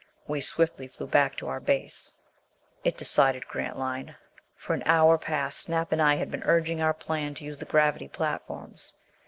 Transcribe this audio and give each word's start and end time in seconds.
We 0.27 0.41
swiftly 0.41 0.87
flew 0.87 1.05
back 1.05 1.35
to 1.37 1.47
our 1.47 1.59
base. 1.59 2.13
It 2.83 2.97
decided 2.97 3.47
Grantline. 3.47 4.15
For 4.55 4.73
an 4.73 4.81
hour 4.87 5.19
past 5.19 5.59
Snap 5.59 5.91
and 5.91 6.01
I 6.01 6.15
had 6.15 6.31
been 6.31 6.41
urging 6.43 6.81
our 6.81 6.95
plan 6.95 7.35
to 7.35 7.43
use 7.45 7.59
the 7.59 7.65
gravity 7.65 8.07
platforms. 8.07 8.95